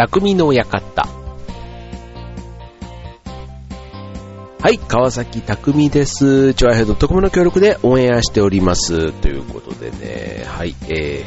[0.00, 1.02] 匠の館。
[4.62, 6.54] はい、川崎匠です。
[6.54, 9.12] チョアヘッド特務の協力でオンエアしております。
[9.12, 11.26] ということでね、はい、え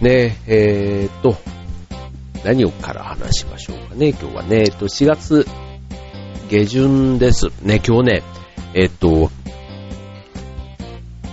[0.00, 1.38] ー、ね、えーと、
[2.44, 5.44] 何をから話しましょうかね、今日はね、えっと、4月
[6.48, 7.46] 下旬です。
[7.64, 8.22] ね、今日ね、
[8.74, 9.28] えっと、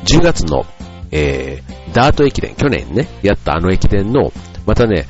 [0.05, 0.65] 10月の、
[1.11, 4.31] えー、ダート駅伝、去年ね、やったあの駅伝の、
[4.65, 5.05] またね、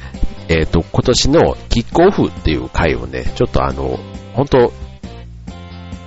[0.48, 3.99] えっと、今年のキックオフっていう回をね、ちょっとあの、
[4.34, 4.73] 本当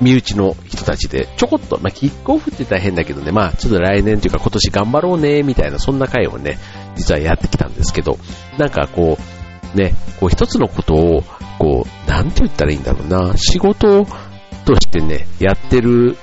[0.00, 6.58] 身内の人たちで、ちょこっと、まあ、キックオフって言ったら変だけどね、まあ、ちょっと来年というか今年頑張ろうね、みたいな、そんな回をね、
[6.96, 8.18] 実はやってきたんですけど、
[8.58, 9.18] なんかこ
[9.74, 11.24] う、ね、こう一つのことを、
[11.58, 14.06] こう、なんて言ったらいいんだろうな、仕事
[14.64, 16.16] としてね、やってる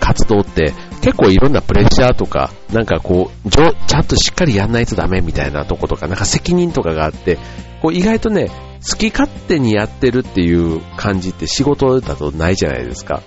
[0.00, 7.38] 活動って、結構いろんなプレッシャーとか、なんかこう、ちょちゃんとしっかりやんないとダメみたいなとことか、なんか責任とかがあって、
[7.82, 8.48] こう意外とね、
[8.88, 13.22] 好き勝手にやってるっていう感じって仕事だとないじゃないですか。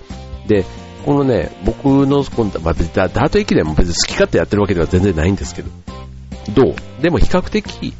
[0.46, 0.64] で、
[1.04, 5.70] このね、僕の今度、まあ、ダダート駅伝も別に好き勝手やってるわけでは全然ないんですけど、
[6.54, 6.74] どう？
[7.02, 7.92] でも比較的、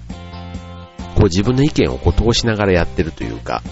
[1.14, 3.62] こう自分の意見をこう通しながらやってるというか、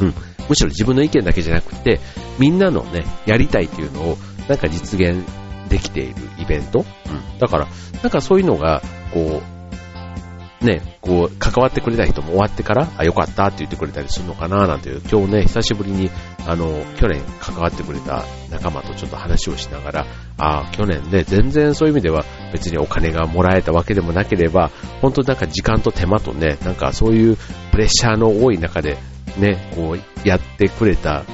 [0.00, 0.14] うん、
[0.48, 2.00] むしろ自分の意見だけじゃなくて、
[2.38, 5.24] みんなのね、やりたいっていうのを、なんか実現
[5.68, 7.68] できているイベント、うん、だから、
[8.02, 16.10] なんかそういうのが、こう、ね、こう、関わってくれた人も終わってから、あ、よかったって言ってくれたりするのかななんていう、今日ね、久しぶりに、
[16.46, 20.06] あの、去年関わってくれた仲間とちょっと話をしながら、
[20.38, 24.70] あ、去年ね、全然そういう意味では別にお金がもらえたわけでもなければ、
[25.02, 27.36] 本当なんか時間と手間とね、なんかそういう
[27.70, 28.98] プレッシャーの多い中で、
[29.38, 31.24] ね、こう、やってくれた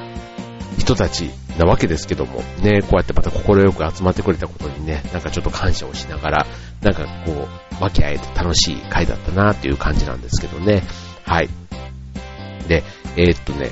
[0.79, 6.47] 人たちなわけですけども、ね、こうやってまた心よく集まってくれたことにね、なんかちょっと感謝をしながら、
[6.81, 10.83] なんかこう、和気あいて楽しい回だったなっていう感じなんですけどね。
[11.25, 11.49] はい。
[12.69, 12.83] で、
[13.17, 13.71] えーっとね、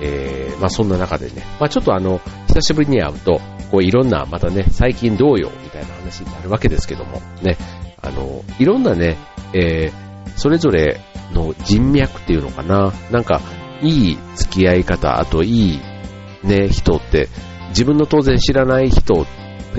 [0.00, 3.40] えー、まあそんな中でね、まあちょっとあの、久しぶりに会うと、
[3.70, 7.56] こういろんな、またね、最近どうよ、みたいな話になるわけですけども、ね、
[8.00, 9.16] あの、いろんなね、
[9.52, 9.92] えー、
[10.36, 11.00] それぞれ
[11.32, 13.40] の人脈っていうのかな、なんか、
[13.82, 15.80] いい付き合い方、あといい
[16.42, 17.28] ね、人って、
[17.70, 19.26] 自分の当然知らない人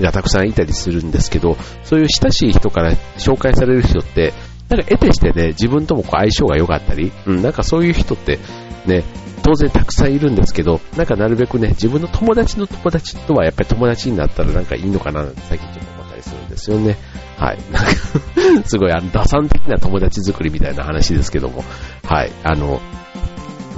[0.00, 4.32] がたくさんいたりするんですけど、そういう親しい人から紹介される人って、
[4.68, 8.38] なんか得てしてね、自分ともこう相性が良かったり、うん、なんかそういう人って
[8.86, 9.02] ね、
[9.42, 16.96] 当然たくさんいるんですけど、なんかなるべくね、自分の友達の友達とはやっぱり友達になったらなんかいいのかな、最近ちょっと思ったりするんですよね。
[17.36, 17.58] はい。
[17.72, 21.64] なんかすごい、あの、打算的な友達作りみたいな話ですけども、
[22.04, 22.32] はい。
[22.44, 22.80] あの、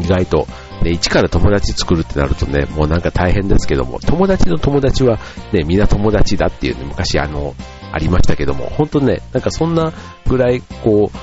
[0.00, 0.46] 意外と、
[0.82, 5.18] ね、一から友達作るってなるとね、もうなんか大変ですけども、友達の友達は
[5.52, 7.54] ね、みんな友達だっていうね、昔あの、
[7.92, 9.92] ありましたけども、本当ね、なんかそんな
[10.26, 11.16] ぐらい、こう、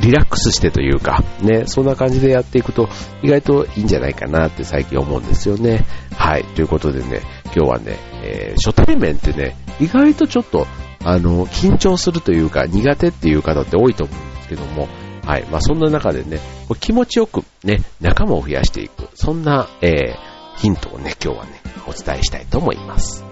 [0.00, 2.88] リラックスしてというか、ね、そんな感じでやっていくと、
[3.22, 5.84] 意外といいんじゃないかなって最近思うんですよね。
[6.16, 10.66] はい、ということでね、今日はね、えー、初対面ってね、意外とちょっと、
[11.04, 14.88] あの、緊張するというか、苦手っていう方って多いと思うんですけども、
[15.28, 15.44] はい。
[15.44, 16.40] まあ、そんな中でね、
[16.80, 19.10] 気持ちよくね、仲間を増やしていく。
[19.14, 23.27] そんな、えー、ヒントをね、今日はね、お伝えしたいと思います。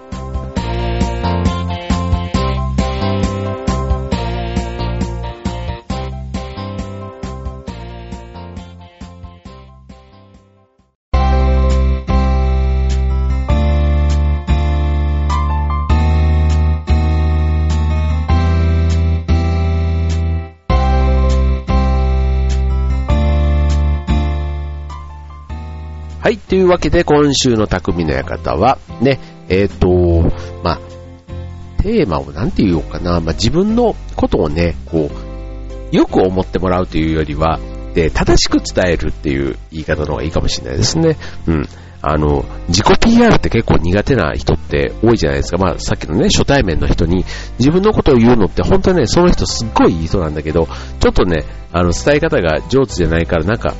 [26.27, 26.37] はい。
[26.37, 29.17] というわけで、今週の匠の館は、ね、
[29.47, 30.23] えっ、と、
[30.61, 30.79] まあ、
[31.81, 37.61] テーマをなんて言おうかな、まあ、自分のことをね、こう、よく思ってもらうというよりは、
[37.93, 41.15] で、正しく伝えるっていう言い方の方がいいかもしれないですね。
[41.47, 41.65] うん。
[42.01, 45.57] あの、自己 PR って結構苦手な人って多いじゃないですか。
[45.57, 47.23] まあ、さっきのね、初対面の人に
[47.57, 50.67] 自分のことを言うのって本当はね、その人すっごいいい人なんだけど、
[50.99, 53.73] ちょっとね、あの、伝え方が上手じゃないから、なんか、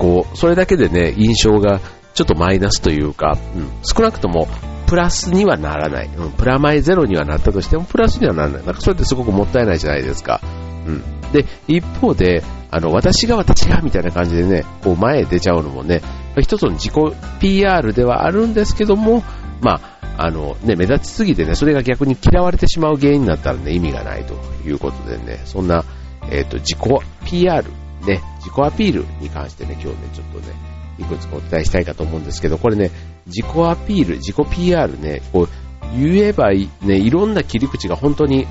[0.00, 1.80] こう、それだけでね、印象が
[2.14, 4.48] ちょっとマイナスというか、うん、少なくとも、
[4.86, 6.10] プラスにはならない。
[6.16, 8.66] うん、プラマイゼロにはなったとしても、プラスにはならない。
[8.66, 10.40] なんかそれってすごくもったいないじゃないですか。
[10.86, 11.02] うん。
[11.32, 12.42] で、一方で、
[12.72, 16.00] あの、私が私がみたいな感じでね、こう前へ出ちゃうのもね、
[16.40, 16.92] 一つの自己
[17.40, 19.22] PR ではあるんですけども、
[19.60, 24.34] まあ、あのね、目立ちすぎてね、それが逆に嫌われてしまう原因になったらね、意味がないと
[24.66, 25.84] いうことでね、そんな、
[26.30, 26.78] えっ、と、自己
[27.24, 27.64] PR、
[28.06, 30.54] ね、自己アピールに関してね、今日ね、ちょっとね、
[30.98, 32.90] いくつかお伝えしたいかと思うんですけど、これね、
[33.26, 35.48] 自己アピール、自己 PR ね、こう、
[35.96, 38.46] 言えばい、ね、いろんな切り口が本当に、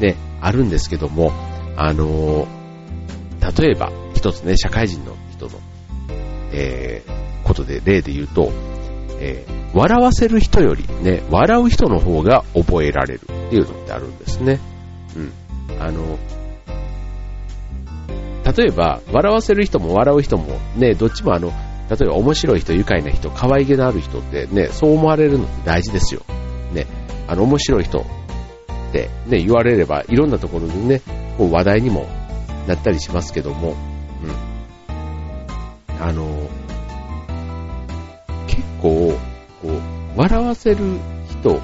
[0.00, 1.32] ね、あるんですけども、
[1.76, 2.66] あのー
[3.58, 5.52] 例えば、一つね、社会人の人の、
[6.52, 8.50] えー、ことで、例で言うと、
[9.20, 14.60] えー、笑わせる人よりね、笑う人の方が覚えられるっていうのってあるんですね。
[15.16, 15.80] うん。
[15.80, 16.18] あの、
[18.46, 21.48] 例えば、笑わせる人も笑う人もね、どっちもあの、
[21.90, 26.22] 例えば面白い人、愉快な人、可愛げのある人ってね、そう思われるのって大事ですよ。
[26.72, 26.86] ね、
[27.26, 28.04] あの、面白い人っ
[28.92, 31.02] てね、言われれば、いろんなところでね、
[31.36, 32.06] こう話題にも
[32.68, 33.74] なったりしますけども、
[34.22, 36.00] うん。
[36.00, 36.48] あの、
[38.46, 39.18] 結構、
[39.62, 39.80] こう、
[40.16, 40.78] 笑わせる
[41.30, 41.60] 人っ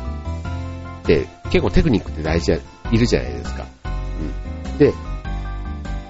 [1.05, 3.67] て結構テクニックって大事いるじゃないですか。
[4.71, 4.79] うん。
[4.79, 4.93] で、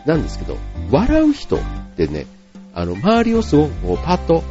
[0.06, 0.56] なんですけど、
[0.90, 1.60] 笑う人っ
[1.96, 2.26] てね、
[2.75, 4.43] あの、周りをすごくこう、パッと、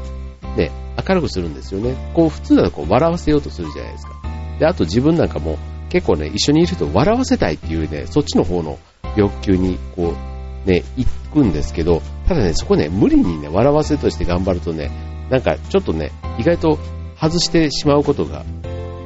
[0.56, 0.72] ね、
[1.08, 1.96] 明るくするんですよね。
[2.14, 4.14] こう、普通だとこう、笑わせようとするじゃないですか。
[4.60, 5.58] で、あと自分なんかも、
[5.90, 8.80] 結構ね、一緒にいる人を笑わせたいっていうね、そっちの方の
[9.16, 10.14] 欲求に、こ
[10.66, 14.92] う、ね、行くんですけど、ただね、そこね、無理にね、笑わせとして頑張るとね、
[15.30, 16.78] なんかちょっとね、意外と
[17.20, 18.46] 外してしまうことが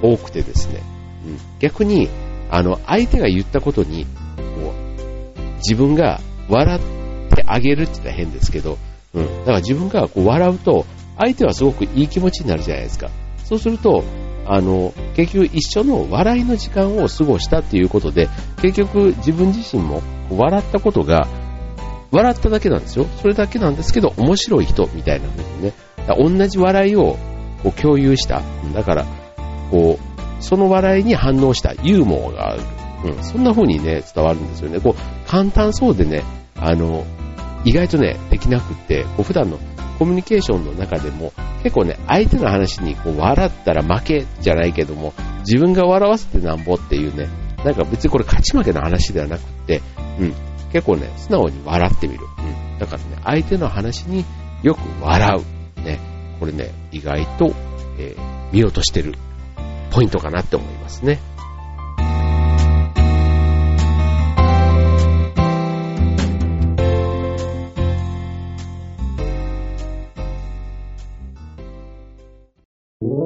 [0.02, 0.82] 多くてですね、
[1.26, 2.10] うん、逆に、
[2.52, 6.20] あの、相手が言ったことに、こう、自分が
[6.50, 6.80] 笑っ
[7.36, 8.78] てあげるって言ったら変ですけど、
[9.14, 9.26] うん。
[9.40, 10.86] だから自分がこう笑うと、
[11.18, 13.10] 相手はすごくいい気持ちになるじゃないですか。
[13.44, 14.04] そうすると、
[14.48, 18.30] あの、結局一緒の笑いの時間を過ごしたっていうことで、
[18.62, 21.28] 結局自分自身も笑ったことが、
[22.12, 23.06] 笑っただけなんですよ。
[23.22, 25.74] それだけなんですけど、面白い人みたいな風にね。
[26.08, 27.18] 同じ笑いを
[27.64, 28.44] こう共有した。
[28.74, 29.06] だから、
[29.72, 32.62] こう、その笑いに反応したユーモアがある。
[33.06, 34.80] うん、そんな風にね、伝わるんですよね。
[34.80, 36.24] こう、簡単そうでね、
[36.56, 37.06] あの、
[37.64, 39.60] 意外とね、できなくって、こう普段の
[39.98, 47.28] コミュニケーションの中でも、結構ね、相手の話にこう笑ったら負けじゃないけども、自分が笑わせてなんぼっていうね、
[47.64, 49.82] なんか別にこれ勝ち負けの話ではなくって、
[50.20, 50.34] うん、
[50.72, 52.26] 結構ね、素直に笑ってみる。
[52.38, 54.26] うん、だからね、相手の話に
[54.62, 55.42] よく笑
[55.78, 55.82] う。
[55.82, 56.00] ね、
[56.40, 57.54] これね、意外と、
[57.98, 59.14] えー、見落としてる
[59.92, 61.20] ポイントかなって思いますね。
[73.16, 73.22] は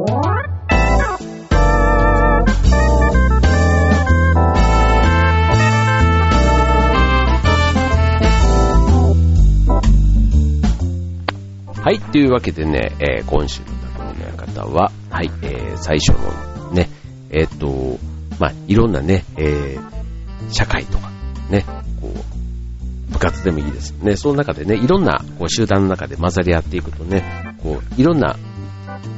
[11.92, 16.88] い、というわけでね、えー、今週の匠の館は、はい、えー、最初のね、
[17.32, 17.98] えっ、ー、と、
[18.40, 21.10] まあ、いろんなね、えー、社会とか、
[21.50, 21.66] ね、
[22.00, 24.16] こう、部活でもいいですね。
[24.18, 27.24] その中でね、いろんなこう集団の中で混ざり合っていくとね、
[27.64, 28.38] こう、いろんな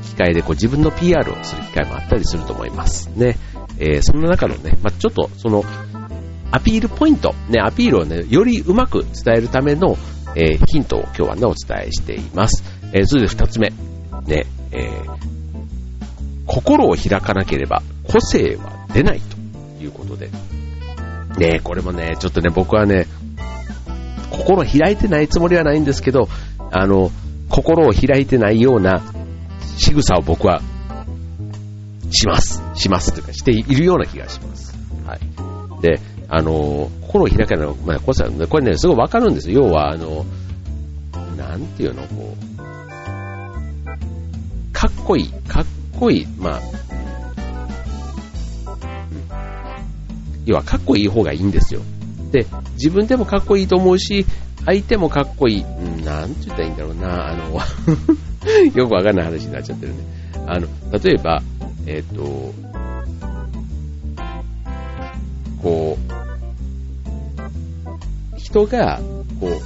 [0.02, 3.38] 機会でこう自分の PR をする機会もあったりすると思いますね。
[3.80, 5.64] えー、そんな中のね、まあ、ちょっとその、
[6.52, 9.98] アピールポイント、ね、アピールをね、よりうまく伝えるための、
[10.36, 12.64] えー、ヒントを今日はね、お伝えしています。
[12.94, 13.70] えー、それで二つ目。
[14.28, 15.18] ね、えー、
[16.46, 17.82] 心を開かなければ
[18.12, 20.30] 個性は出ないということで。
[21.38, 23.08] ねこれもね、ちょっとね、僕はね、
[24.30, 26.28] 心開いてないつもりはないんですけど、
[26.72, 27.10] あの、
[27.50, 29.02] 心を開いてないような
[29.78, 30.62] 仕草を僕は
[32.12, 32.62] します。
[32.76, 34.78] しますというか、しているような気がします。
[35.06, 35.20] はい。
[35.82, 36.00] で、
[36.30, 39.64] あの、心を開かない、まあ、これこれね、すごいわかるんですよ。
[39.66, 40.26] 要は、あの、
[41.38, 42.42] なんていうの、こう、
[44.74, 45.66] かっこいい、かっ
[46.00, 46.62] こいい、まあ、
[50.46, 51.82] 要はかっこいい方がいいんですよ。
[52.32, 54.26] で、自分でもかっこいいと思うし、
[54.66, 55.64] 相手もかっこいい。
[55.64, 57.60] うん、なんて言ったらいいんだろうな、あの、
[58.74, 60.00] よくわかんない話になっちゃってるね。
[60.48, 61.42] あの、例えば、
[61.86, 62.54] えっ、ー、と、
[65.62, 66.02] こう、
[68.38, 69.00] 人が、
[69.40, 69.62] こ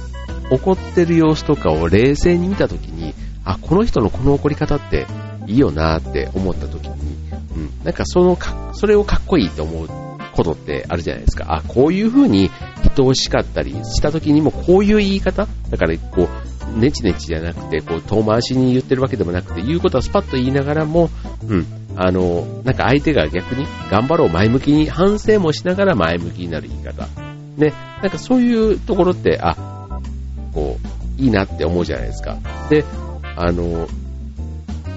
[0.50, 3.14] う、怒ってる様子とかを冷静に見たときに、
[3.44, 5.06] あ、この人のこの怒り方って
[5.46, 7.16] いいよなって思ったときに、
[7.56, 9.88] うん、なんかそのか、それをかっこいいと思う
[10.34, 11.46] ことってあるじゃないですか。
[11.48, 12.50] あ、こういう風に
[12.84, 15.48] 人を叱ったりしたときにもこういう言い方？
[15.70, 16.28] だから、こう、
[16.76, 21.10] ネチネチじゃなくて、こう、遠回しに言ってるわけでもなくて、言うことはスパッと言いながらも、
[21.48, 21.66] うん、
[21.96, 27.08] あの、なんか相手が逆に頑張ろう前向きに、反省もしながら前向きになる言い方。
[27.56, 29.56] ね、なんかそういうところって、あ、
[30.52, 30.78] こ
[31.18, 32.36] う、いいなって思うじゃないですか。
[32.68, 32.84] で、
[33.36, 33.88] あの、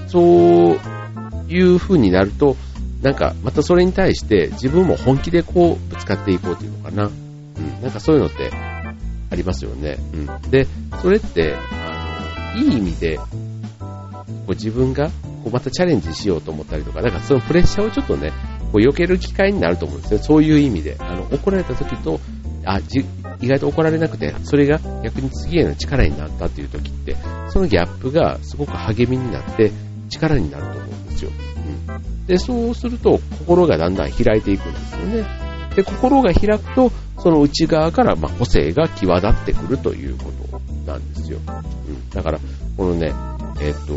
[0.08, 0.80] そう
[1.48, 2.58] いう風になると、
[3.02, 7.06] なんかまたそれに対して自分も本気でこうぶつかっていこうというのかな。
[7.06, 8.52] うん、なんかそういうのって
[9.30, 9.98] ありますよね。
[10.14, 10.18] う
[10.48, 10.52] ん。
[10.52, 10.68] で、
[11.02, 13.26] それって、あの、いい意味で、こ
[14.48, 15.14] う自分がこ
[15.48, 18.32] うまたチャレンジしようと思ったりとか、なんかそのプレッシャーをちょっとね、
[18.72, 20.20] こう避ける機会になると思うんですね。
[20.20, 20.96] そういう意味で。
[21.00, 22.20] あの、怒られた時と、
[22.66, 23.06] あ、じ、
[23.42, 27.16] 意外と怒られなくて、それが逆に次への力になったっていう時って、
[27.50, 29.72] そのギャップがすごく励みになって
[30.10, 31.32] 力になると思うんですよ。
[31.88, 32.26] うん。
[32.26, 35.26] で、そうすると心がだんだん開いていくんですよね。
[35.80, 40.60] で、心が開くと、その内側からま個性が際立ってくるということ
[40.92, 41.40] なんですよ。
[41.48, 42.10] うん。
[42.10, 42.40] だから、
[42.76, 43.14] このね、
[43.62, 43.94] えっ、と、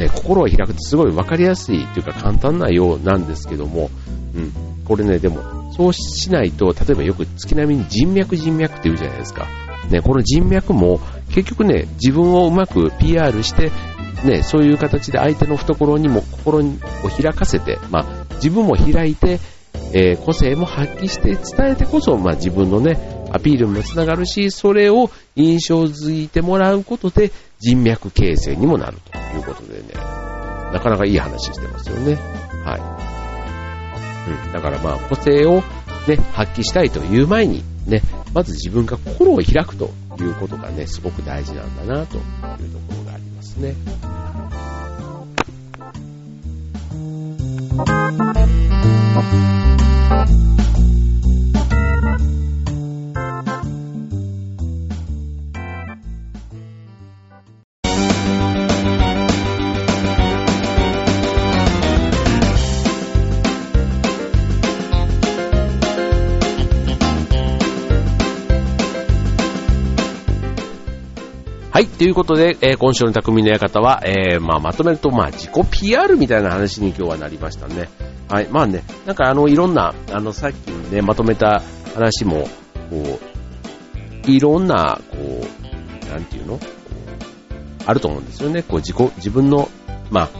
[0.00, 3.90] ね、心を開くってすごい分かりやすいというか簡単なようなんですけども、
[4.34, 4.52] うん。
[4.84, 9.48] これね、でも、そうしないと、例えばよく月並みに人脈人脈って言うじゃないですか。
[9.90, 13.72] ね、この人脈も結局ね、自分をうまく PR して、
[14.24, 16.62] ね、そういう形で相手の懐にも心を
[17.08, 19.40] 開かせて、まあ、自分も開いて、
[19.94, 22.98] えー、個性も発揮して伝えてこそ、まあ、自分のね、
[23.30, 29.88] アピールにもつながるし、それを印象づいてもらうことで人脈形成にもなるということでね、
[30.72, 32.14] なかなかいい話してますよね。
[32.64, 34.46] はい。
[34.46, 34.52] うん。
[34.52, 35.62] だからまあ、個性を
[36.08, 38.02] ね、発揮したいという前に、ね、
[38.34, 43.74] まず自分が心を開くということがね、すごく大事なんだなというところがありますね。
[47.78, 47.84] は
[50.28, 51.11] い、
[72.02, 77.88] ということで、えー、今週の匠の館は、えー、まあ、まとめると、まあ、自己 PR みたいな話に今日はなりましたね。
[78.28, 81.62] はい、まあね、なんかあの、いろんな、あの、さっきね、まとめた
[81.94, 82.48] 話も、
[82.90, 83.20] こ
[84.26, 86.58] う、いろんな、こう、なんていうの？
[87.86, 88.64] あると思うんですよね。
[88.64, 89.68] こう、自己、自分の、
[90.10, 90.30] まあ、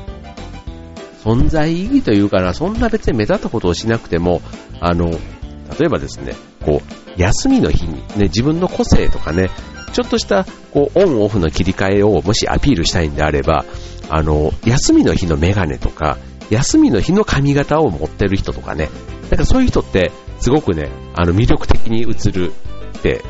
[1.22, 4.42] 存在意義というかな、そんな別に目立ったことをしなくても、
[4.80, 9.48] あの、例えばですね、こう、休みの日に、ね、自分の個性とかね、
[9.92, 13.64] ちょっとした、こう、オンオフの切り替えをもしアピールしたいんであれば、
[14.08, 16.18] あの、休みの日のメガネとか、
[16.50, 18.88] 休みの日の髪型を持ってる人とかね、
[19.30, 22.52] なんかそういう人って、すごくね、あの、魅力的に映る
[22.98, 23.22] って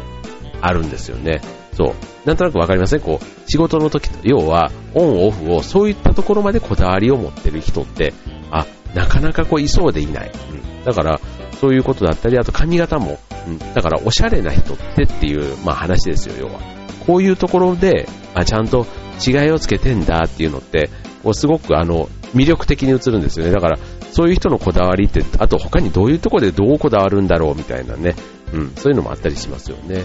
[0.61, 1.41] あるんですよね。
[1.75, 1.95] そう。
[2.27, 8.15] なんとなくわかりません、こう、仕事の時、要は、オンオフを、そういったところまでこだわりを持ってる人って、
[8.51, 10.31] あ、なかなかこう、いそうでいない。
[10.53, 10.85] うん。
[10.85, 11.21] だから、
[11.61, 16.61] そういうことだったり、あと髪型も、うん、だからおしゃれな人ってっていう、まあ話ですよ、要は。
[17.07, 18.87] こういうところで、あ、ちゃんと
[19.27, 20.91] 違いをつけてんだっていうのって、
[21.23, 23.53] こうすごくあの、魅力的に映るんですよね。
[23.53, 23.79] だから、
[24.13, 28.15] そういう人のこだわりって、あと他にどういうところでどうこだわるんだろうみたいなね、
[28.53, 30.05] うん、そういうのもあったりしますよね。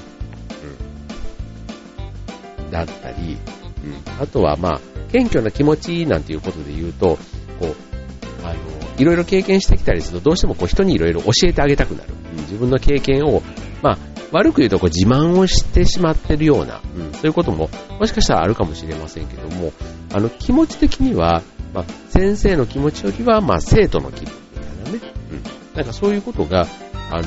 [2.59, 2.71] うん。
[2.71, 3.37] だったり、
[3.83, 4.79] うん、あとはまあ、
[5.11, 7.17] 謙虚な気持ちなんていうことで言うと、
[7.59, 7.75] こう、
[8.43, 8.55] あの、
[8.97, 12.09] いろいろ経験してきたりすると、どうしてもこう人にいろいろ教えてあげたくなる。
[12.37, 13.41] うん、自分の経験を、
[13.81, 13.97] まあ、
[14.31, 19.71] 悪く言うとこう自慢をしてしまってるような、うん、そういうことももしかしたらあるかもしれませんけども、
[20.13, 21.41] あの気持ち的には、
[21.73, 26.67] まあ、先生の気持ちよりは、まあ、生徒の気分みたいなね、うん、なんかそういうことが、
[27.11, 27.23] あの、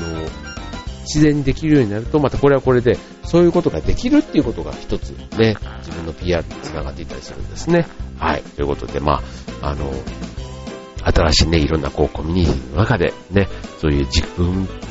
[1.01, 7.87] 自然にできるようになると、またこれはこれで、そういうことができるっていうことが一つね、自分の PR につながっていったりするんですね。
[8.17, 8.43] はい。
[8.43, 9.21] ということで、ま
[9.61, 9.91] あ、あの、
[11.03, 13.47] 新しいね、いろんなこうコミュニティの中でね、
[13.79, 14.90] そういう自分、自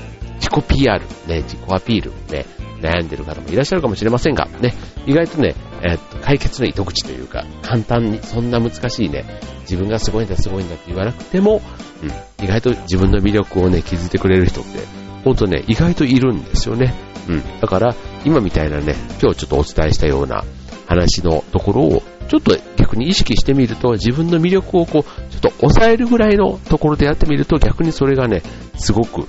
[0.51, 2.47] 己 PR、ね、自己アピール、ね、
[2.81, 4.75] 悩んでる方もいらっしゃるかもしれませんが、ね、
[5.07, 9.25] 意外とね、えー、っと、解決の糸口というか、簡単に、そんな難しいね、
[9.63, 11.63] 自分がすごいんだ、すごいんだって言わなくても、
[12.03, 14.79] うん、意外と自分の魅力をね、気づいてくれる人って、
[15.25, 16.95] ほんとね、意外といるんですよね。
[17.29, 17.61] うん。
[17.61, 20.45] だから、今みたいなね、今日ちょっとお伝えしたような
[20.87, 28.43] 話のところを、ちょっと逆に意識してみると、自分の魅力をこう、ちょっと抑えるぐらいのところでやってみると、逆にそれがね、
[28.77, 29.27] すごく、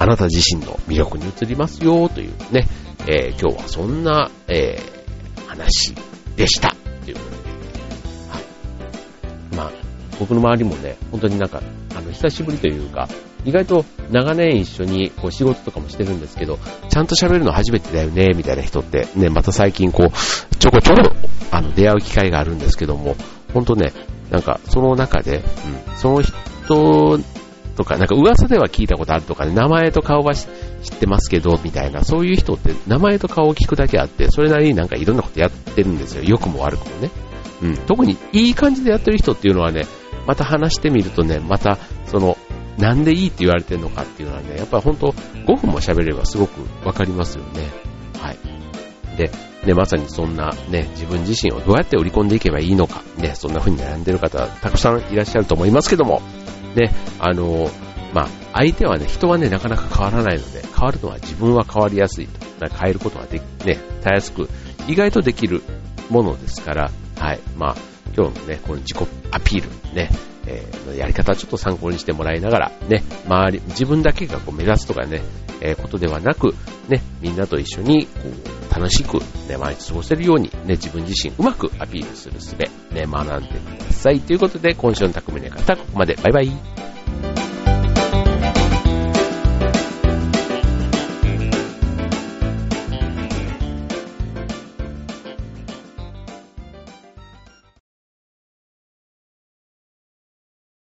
[0.00, 2.66] あなた自身の魅力に移りますよ、というね、
[3.06, 5.94] えー、今日はそんな、えー、話
[6.36, 6.74] でした。
[7.04, 7.36] ということで、
[8.30, 9.56] はい。
[9.56, 9.72] まあ、
[10.18, 11.62] 僕の周りもね、本当になんか、
[11.94, 13.10] あの、久しぶりというか、
[13.44, 21.14] 意外と長年一緒にこう仕事とかもしてるんですけど、ちゃんと喋るの初めてだよね、みたいな人って、ね、また最近こう、ちょこちょこ、
[21.50, 23.16] あの、出会う機会があるんですけども、
[23.52, 23.92] ほんとね、
[24.30, 25.42] なんか、その中で、
[25.88, 27.18] うん、その人
[27.80, 30.46] とか、なんか噂では聞いたことあるとかね、名前と顔は知っ
[30.98, 36.22] てますけど、みたいな、そういう人って名前と顔を聞くだけあって、それなりになんかいろんなことやってるんですよ。
[36.22, 37.10] 良くも悪くもね。
[37.62, 39.86] うん、特にいい感じでやってる人っていうのはね、
[40.26, 42.36] また話してみるとね、また、その、
[42.76, 47.70] なんでいいって言われてるのかっていうのはね、やっぱり本当5分も喋ればすごくわかりますよね。
[48.18, 48.38] はい。
[49.16, 49.30] で、
[49.64, 56.22] ね、まさにそんなね、自分自身をどうやって売り込んでいけばいいのか、ね、そんな風に悩んでる方、たくさんいらっしゃると思いますけども、
[56.74, 57.70] ね、あの、
[58.12, 62.50] まあ、相手はね、人はね、なかなか変わらないので、変わるのは自分は変わりやすいと。
[62.68, 64.48] 変えることができ、ね、たやすく、
[64.86, 65.62] 意外とできる
[66.10, 67.40] ものですから、はい。
[67.56, 67.76] まあ、
[68.16, 70.10] 今日のね、この自己アピール、ね、
[70.46, 75.22] えー、やり方ちょっと参考にしてもらいながら、ね、周り、自分だけがこう目指すとかね、
[75.60, 76.54] えー、ことではなく、
[76.88, 79.18] ね、みんなと一緒に、こう、楽しく、
[79.48, 82.70] ね、毎日過ごせるように、ね、自分自身うまくアピールする術、ね、
[83.06, 84.20] 学んでください。
[84.20, 86.14] ということで、今週の匠の方、ここまで。
[86.14, 86.79] バイバイ。